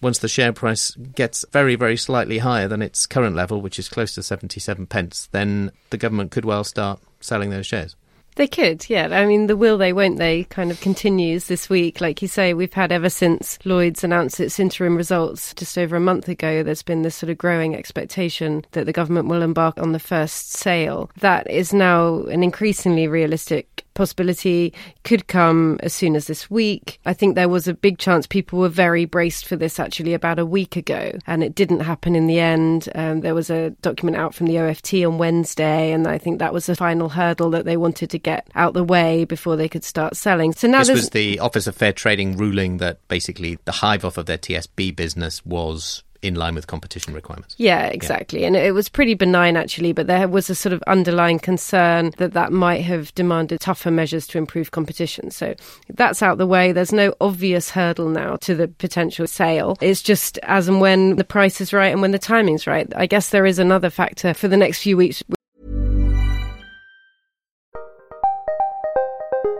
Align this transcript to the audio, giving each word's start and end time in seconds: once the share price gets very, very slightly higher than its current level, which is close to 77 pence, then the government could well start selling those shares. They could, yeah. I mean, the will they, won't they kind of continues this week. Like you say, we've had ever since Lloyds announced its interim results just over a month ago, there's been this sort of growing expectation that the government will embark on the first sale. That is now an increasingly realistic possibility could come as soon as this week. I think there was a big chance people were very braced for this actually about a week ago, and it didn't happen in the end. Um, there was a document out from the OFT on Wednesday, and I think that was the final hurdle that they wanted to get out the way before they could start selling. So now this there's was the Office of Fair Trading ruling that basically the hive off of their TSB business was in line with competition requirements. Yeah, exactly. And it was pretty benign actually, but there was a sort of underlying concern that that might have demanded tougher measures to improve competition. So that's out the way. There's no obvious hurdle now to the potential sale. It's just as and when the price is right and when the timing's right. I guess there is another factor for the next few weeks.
once 0.00 0.18
the 0.18 0.28
share 0.28 0.52
price 0.52 0.92
gets 0.92 1.44
very, 1.52 1.74
very 1.74 1.96
slightly 1.96 2.38
higher 2.38 2.68
than 2.68 2.82
its 2.82 3.06
current 3.06 3.36
level, 3.36 3.60
which 3.60 3.78
is 3.78 3.88
close 3.88 4.14
to 4.14 4.22
77 4.22 4.86
pence, 4.86 5.28
then 5.32 5.70
the 5.90 5.98
government 5.98 6.30
could 6.30 6.44
well 6.44 6.64
start 6.64 7.00
selling 7.20 7.50
those 7.50 7.66
shares. 7.66 7.96
They 8.36 8.46
could, 8.46 8.88
yeah. 8.88 9.08
I 9.10 9.26
mean, 9.26 9.48
the 9.48 9.56
will 9.56 9.76
they, 9.76 9.92
won't 9.92 10.18
they 10.18 10.44
kind 10.44 10.70
of 10.70 10.80
continues 10.80 11.46
this 11.46 11.68
week. 11.68 12.00
Like 12.00 12.22
you 12.22 12.28
say, 12.28 12.54
we've 12.54 12.72
had 12.72 12.92
ever 12.92 13.10
since 13.10 13.58
Lloyds 13.64 14.04
announced 14.04 14.40
its 14.40 14.60
interim 14.60 14.96
results 14.96 15.52
just 15.54 15.76
over 15.76 15.96
a 15.96 16.00
month 16.00 16.28
ago, 16.28 16.62
there's 16.62 16.82
been 16.82 17.02
this 17.02 17.16
sort 17.16 17.30
of 17.30 17.38
growing 17.38 17.74
expectation 17.74 18.64
that 18.72 18.86
the 18.86 18.92
government 18.92 19.28
will 19.28 19.42
embark 19.42 19.78
on 19.78 19.92
the 19.92 19.98
first 19.98 20.52
sale. 20.52 21.10
That 21.18 21.50
is 21.50 21.74
now 21.74 22.22
an 22.24 22.42
increasingly 22.42 23.08
realistic 23.08 23.79
possibility 23.94 24.72
could 25.04 25.26
come 25.26 25.78
as 25.82 25.92
soon 25.92 26.16
as 26.16 26.26
this 26.26 26.50
week. 26.50 27.00
I 27.06 27.12
think 27.12 27.34
there 27.34 27.48
was 27.48 27.68
a 27.68 27.74
big 27.74 27.98
chance 27.98 28.26
people 28.26 28.58
were 28.58 28.68
very 28.68 29.04
braced 29.04 29.46
for 29.46 29.56
this 29.56 29.78
actually 29.78 30.14
about 30.14 30.38
a 30.38 30.46
week 30.46 30.76
ago, 30.76 31.12
and 31.26 31.42
it 31.42 31.54
didn't 31.54 31.80
happen 31.80 32.14
in 32.14 32.26
the 32.26 32.40
end. 32.40 32.88
Um, 32.94 33.20
there 33.20 33.34
was 33.34 33.50
a 33.50 33.70
document 33.82 34.16
out 34.16 34.34
from 34.34 34.46
the 34.46 34.58
OFT 34.58 34.94
on 35.04 35.18
Wednesday, 35.18 35.92
and 35.92 36.06
I 36.06 36.18
think 36.18 36.38
that 36.38 36.52
was 36.52 36.66
the 36.66 36.76
final 36.76 37.08
hurdle 37.08 37.50
that 37.50 37.64
they 37.64 37.76
wanted 37.76 38.10
to 38.10 38.18
get 38.18 38.48
out 38.54 38.74
the 38.74 38.84
way 38.84 39.24
before 39.24 39.56
they 39.56 39.68
could 39.68 39.84
start 39.84 40.16
selling. 40.16 40.52
So 40.52 40.68
now 40.68 40.78
this 40.78 40.88
there's 40.88 41.00
was 41.00 41.10
the 41.10 41.38
Office 41.40 41.66
of 41.66 41.76
Fair 41.76 41.92
Trading 41.92 42.36
ruling 42.36 42.78
that 42.78 43.06
basically 43.08 43.58
the 43.64 43.72
hive 43.72 44.04
off 44.04 44.18
of 44.18 44.26
their 44.26 44.38
TSB 44.38 44.94
business 44.94 45.44
was 45.44 46.02
in 46.22 46.34
line 46.34 46.54
with 46.54 46.66
competition 46.66 47.14
requirements. 47.14 47.54
Yeah, 47.58 47.86
exactly. 47.86 48.44
And 48.44 48.56
it 48.56 48.74
was 48.74 48.88
pretty 48.88 49.14
benign 49.14 49.56
actually, 49.56 49.92
but 49.92 50.06
there 50.06 50.28
was 50.28 50.50
a 50.50 50.54
sort 50.54 50.72
of 50.72 50.82
underlying 50.86 51.38
concern 51.38 52.12
that 52.18 52.32
that 52.34 52.52
might 52.52 52.82
have 52.82 53.14
demanded 53.14 53.60
tougher 53.60 53.90
measures 53.90 54.26
to 54.28 54.38
improve 54.38 54.70
competition. 54.70 55.30
So 55.30 55.54
that's 55.88 56.22
out 56.22 56.38
the 56.38 56.46
way. 56.46 56.72
There's 56.72 56.92
no 56.92 57.14
obvious 57.20 57.70
hurdle 57.70 58.08
now 58.08 58.36
to 58.36 58.54
the 58.54 58.68
potential 58.68 59.26
sale. 59.26 59.76
It's 59.80 60.02
just 60.02 60.38
as 60.42 60.68
and 60.68 60.80
when 60.80 61.16
the 61.16 61.24
price 61.24 61.60
is 61.60 61.72
right 61.72 61.92
and 61.92 62.02
when 62.02 62.12
the 62.12 62.18
timing's 62.18 62.66
right. 62.66 62.90
I 62.94 63.06
guess 63.06 63.30
there 63.30 63.46
is 63.46 63.58
another 63.58 63.90
factor 63.90 64.34
for 64.34 64.48
the 64.48 64.56
next 64.56 64.82
few 64.82 64.96
weeks. 64.96 65.22